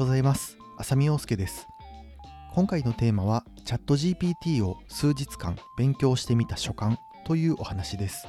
[0.00, 1.68] ございます浅見陽介です
[2.54, 8.26] 今回のテーマはチャット GPT を数日間勉強してみた所感というお話です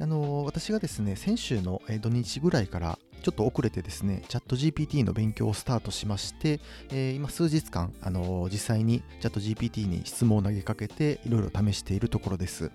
[0.00, 6.60] あの私がですね先週の土日ぐらいからちょっと遅れてですね、チャット GPT の勉強をスタートしまして、
[6.90, 12.70] えー、今数日間、あの実際にチャット GPT に質問を投げかけていろいろ試しているところです。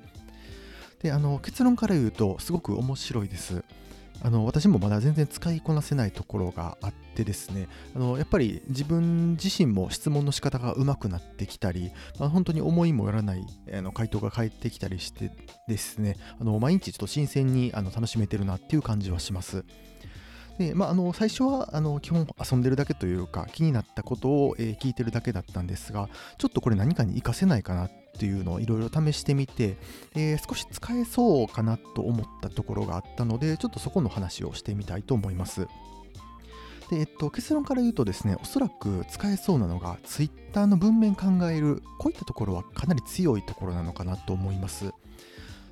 [1.01, 3.63] で、あの結論から言うと、すごく面白いです。
[4.23, 15.31] あの私もまだ全然使いこなせないところがあってですねあのやっぱり自分自身も質問の仕方がうまくなってきたり、まあ、本当に思いもよらないあの回答が返ってきたりして
[15.67, 19.65] ですねあの毎日ちょっと新鮮にあの楽しめてるなっていう感じはします。
[20.61, 29.75] でまあ、あの最初はあの基本遊んでるだけというか気になったことを、えー、聞いてるだけだったんですがちょっとこれ何かに活かせないかなっていうのをいろいろ試してみて、
[30.15, 35.67] えー、少し使えそうかなと思ったところがあったのでちょっとそこの話をしてみたいと思います。
[36.91, 44.91] でえっと、結論から言うとですね、おそらく使えそうなのが Twitter の文面考える、こういったところはかなり強いところなのかなと思います。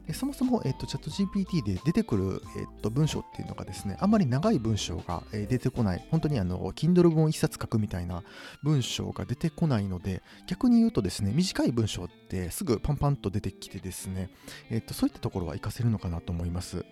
[0.09, 8.23] でそもそも、えっと、チャット GPT で出てくる、えっと、文章っていうのがですね、あんまり長い文章が、え出てこない、本当にあの、Kindle 本一冊書くみたいな
[8.63, 14.31] 文章が出てこないので、逆に言うとですね、短い文章ってすぐパンパンと出てきてですね、
[14.71, 16.83] えっと、そういったところは活かせるのかなと思います。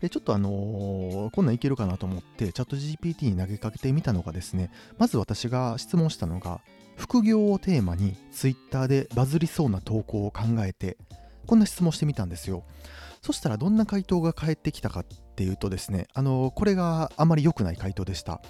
[0.00, 6.60] で、ちょっとあのー、こんなんいけるかなと思って、チャット GPT に投げかけてみたのがですね、まず私が質問したのが、
[6.96, 10.96] 副業をテーマに Twitter でバズりそうな投稿を考えて、
[11.50, 12.62] こんな質問してみたんですよ。
[13.22, 18.40] そしたらどんな回答が返ってきたかっていうとですね、あのこれがあまり良くない回答でした。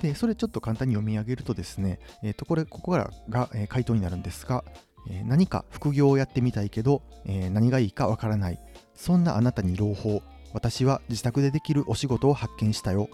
[0.00, 4.64] で、それちょっと簡単に読み上げるとですね、え、ー、と、これ、ここからが、え、回答になるんですが、
[5.10, 8.58] え、何か副業をやってみたいけど、え何がいいかわからない。
[8.94, 10.22] そんなあなたに朗報。
[10.54, 13.10] 私は自宅でできるお仕事を発見したよ。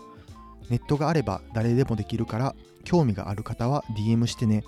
[0.70, 4.62] ネットがあれば誰でもできるから、興味がある方は DM してね。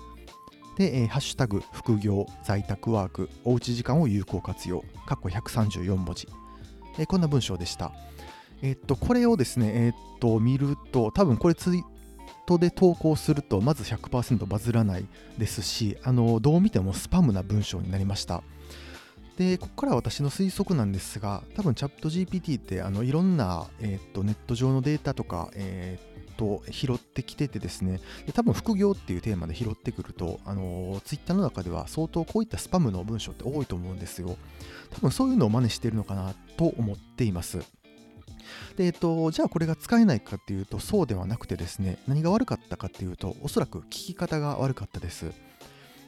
[0.77, 6.27] で、えー、ハッシュタグ、副業、在宅ワーク、おうち時間を有効活用、かっこ134文字。
[6.99, 7.91] えー、こんな文章でした。
[8.61, 11.83] え、っと、これをですね、え、っと、見ると、多分これツイー
[12.45, 15.07] トで投稿すると、まず100%バズらない
[15.39, 18.43] ですし、あの、どう見てもスパムな文章になりました。
[19.35, 25.99] で、ここから私の推測なんですが、多分チャット GPT ってあのいろんな、えー、とネット上のデータとか、え
[26.37, 34.37] と拾ってきててですね、で多分副業っていうテーマで拾ってくると、あのー、ツイッターの中では相当こういったスパムの文章って多いと思うんですよ。
[34.91, 37.59] 多分そういうのを真似してるのかなと思っています。
[38.77, 45.31] で、えっと、じゃあこれが使えないかっていうと、そうではなくてですね、何が悪かったかっていうと、おそらく聞き方が悪かったです。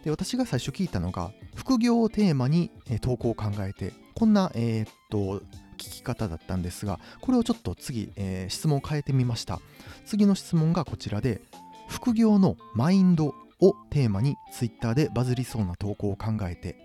[0.03, 5.41] で、私が最初聞いたのが、副業をテーマに投稿を考えて、こんな、えー、っと、
[5.79, 9.59] き方だったんですが、これをちょっと次、えー、質問を変えてみました。
[10.06, 11.41] 次の質問がこちらで、
[11.88, 16.75] 副業のマインドをテーマに Twitter でバズりそうな投稿を考えて、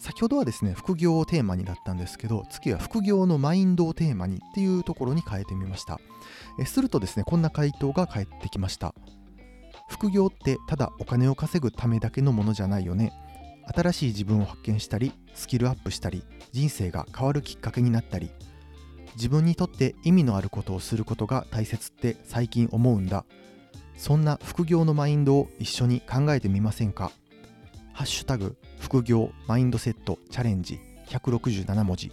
[0.00, 5.98] 先ほどはですね、副業をテーマにだったんですけど、次は副業のマインドをテーマにっていうところに変えてみました。
[6.58, 8.94] えするとですね、こんな回答が返ってきました。
[9.88, 13.12] 副業ってただお金を稼ぐためだけのものじゃないよね。
[13.74, 16.22] 新しい自分を発見したりスキルアップしたり
[16.52, 18.30] 人生が変わるきっかけになったり
[19.16, 23.24] 自分にとって意味のあることをすることが大切って最近思うんだ。
[23.96, 27.10] そんな副業のマインドを一緒に考えてみませんか？
[27.94, 30.78] ハッシュタグ副業マインドセットチャレンジ。
[31.08, 32.12] 167文字。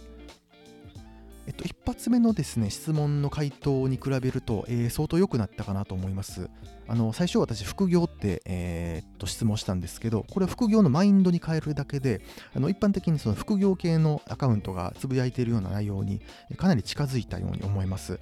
[1.46, 6.48] えっと、一発目のですね、質問の回答に比べると、えー、相当良くなったかなと思います。
[6.88, 12.22] あの、最初私、副業って、えー、っと、質問したんですけど、これは副業のマインドに変えるだけで、
[12.54, 16.20] あの、一般的にその副業系のアカウントがつぶやいているような内容に
[16.56, 18.18] かなり近づいたように思います。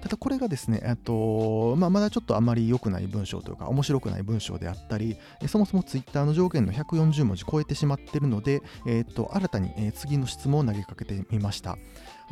[0.00, 5.16] ただこれがですね、えっとまあ、まだちょっとあまり良くない文章というか面白くない文章であったり、
[5.48, 11.78] そもそも Twitter の上限の140文字超えてしまっているので、えっと新たに次の質問を投げかけてみました。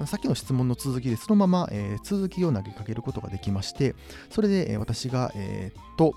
[0.07, 3.95] さっきの質問の続きでそのまま、え、続きを投げかけることができまして、
[4.29, 6.15] それで、え、私が、え、っと、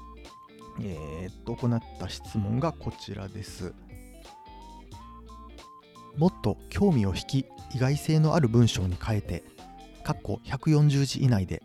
[0.81, 3.75] え、っと、行った質問がこちらです。
[6.18, 7.45] もっと興味を引き、
[7.75, 9.44] 意外性のある文章に変えて、
[10.07, 11.62] 括弧140字以内で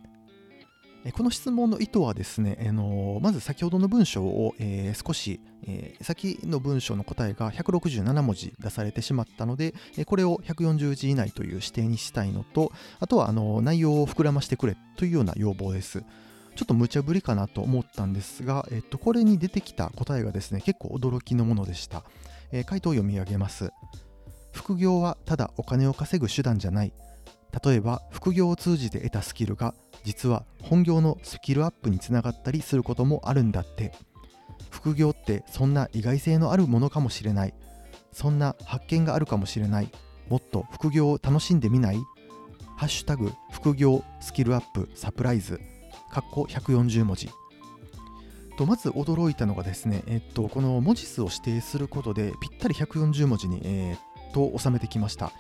[1.10, 9.74] この質問の意図はですね、あのまず先ほどの文章を、えー、少し、えー、先の文章の答えが167文字出されてしまったので、
[10.06, 16.04] これを140字以内という指定にしたいのと、あとはあの内容を膨らましてくれというような要望です。
[16.54, 22.04] ちょっと無茶ぶりかなと思ったんですが、えっと、これに出てきた答えがですね、結構驚きのものでした。
[22.52, 23.70] えー、回答を読み上げます。
[24.52, 26.92] 副業はただお金を稼ぐ手段じゃない。
[27.64, 33.93] 例えば副業を通じて得たスキルが実は本業のスキルアップにつながったりすることもあるんだって。
[34.70, 37.54] 副業ってそんな意外性のあるものかもしれない。
[38.12, 39.90] そんな発見があるかもしれない。
[40.28, 41.99] もっと副業を楽しんでみない？
[42.76, 45.60] ハッシュタグ副業スキルアップサプライズ。
[46.10, 47.31] かっこ140文字
[48.56, 55.32] とまず驚いたのがですね、えっと、この文字数を指定することでぴったり140文字に、えー、と収めてきました。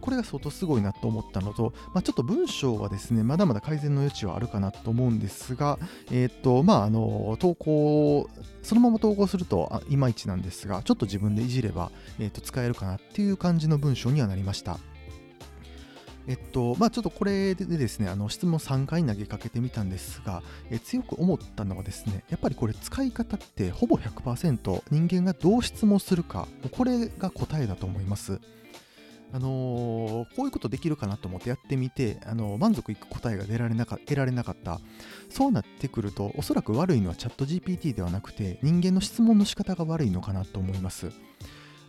[0.00, 5.78] これが相当すごいなと思ったのと、まあ、ちょっと文章はですね、まだまだ改善の余地はあるかなと思うんですが、
[6.10, 8.28] えっ、と、まあ、あの、投稿、
[8.62, 14.78] そのまま投稿するといまいちなんですが、ちょっと自分でいじれば、えっ、と、使えるかなっていう感じの文章にはなりました。
[16.28, 28.40] えっと、まあちょっとこれでですね、あの質問3回投げかけてみたんですが、え強く思ったのはですね、やっぱりこれ使い方ってほぼ100%人間がどう質問するか、これが答えだと思います。
[29.32, 34.80] あのー、こういうことできるかなと思ってやってみて、あのー、満足いく答えが出られなか得られなかった。
[35.28, 41.10] そうなってくると、おそらく悪いのはチャット GPT ではなくて、人間の質問の仕方が悪いのかなと思います。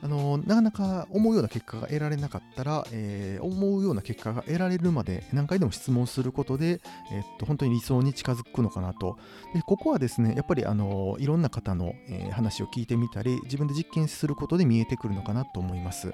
[0.02, 6.82] あのなかなか思うような結果が得られなかったら、えー、思うような結果が得られるまで何回でも質問することで、
[7.12, 9.18] え、っと本当に理想に近づくのかなと。
[9.54, 16.12] でここはですね、やっぱりあのいろんな方の、えー、話を聞いてみたり、自分で実験することで見えてくるのかなと思います。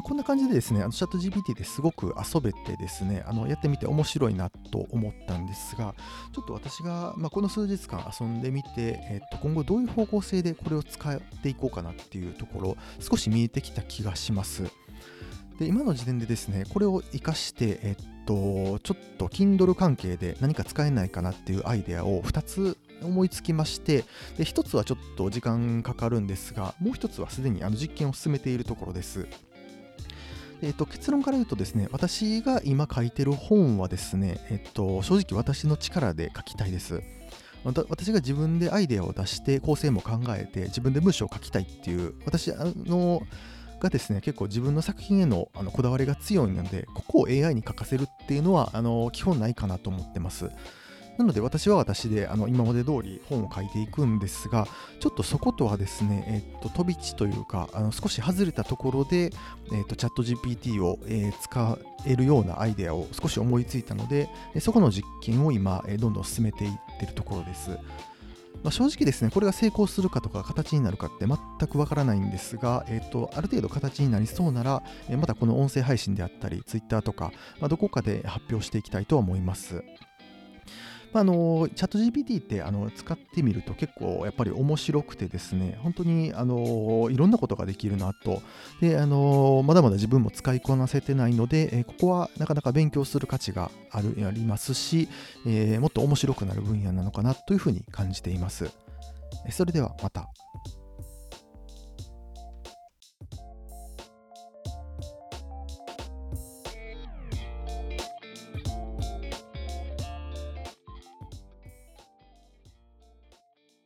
[0.00, 5.94] まあ、こんな感じでですね、あのチャット GPT ですごく遊べてですね、あのやってみて面白いなと思ったんですが、
[6.34, 14.62] ちょっと私が、まあ、この数日間遊んでみて、えっと、今後どういう方向性でこれを使っていこうかなっていうところ、少し見えてきた気がします。
[15.58, 24.04] で今の時点でですね、これを活かして、えっと、ちょっと Kindle 関係で何か使えないかなっていうアイデアを2つ思いつきまして
[24.36, 29.26] で1つはちょっと時間かかるんですがもう1つはすでにあの実験を進めているところです
[30.62, 37.02] えっと、結論から言うとですね、私が今書いてる本はですね、えっと、正直私の力で書きたいです。
[37.62, 42.50] 私が自分でアイデアを出して構成も考えて自分で文章を書きたいっていう私
[42.86, 43.22] の
[43.80, 50.50] がですね結構自分の作品へのあのこだわりが強いのでここを AI に書かせるっていうのはあの基本ないかなと思ってます。
[51.18, 54.66] なので私は私であの今まで通り本を書いていくんですが、
[55.00, 59.30] ちょっとそことはですね、えっと、飛び地というか、あの少し外れたところで、
[59.72, 64.28] えっと、チャット GPT を、えー、使えるようなアイデアを少し思いついたので、
[64.60, 67.70] そこの実験を今、えどんどん進めていってるところです。
[68.62, 79.82] まあ、正直ですね、これが成功するかとか形になるかって全くわからないんですが、えーと、ある程度形になりそうなら、えまたこの音声配信であったり、Twitter とか、まあ、どこかで発表していきたいと思います。
[81.12, 88.42] まあ、のチャット GPT ってあの使ってみると結構やっぱり面白くてですね、本当にあのいろんなことができるなと。
[88.80, 95.08] で、あのまだまだ自分も使いこなせてないので、ここはなかなか勉強する価値があるありますし、
[95.46, 98.70] えー、もっと面白くなる分野なのかなというふうに感じています。
[99.50, 100.30] それではまた。